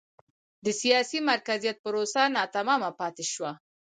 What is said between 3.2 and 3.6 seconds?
شوه.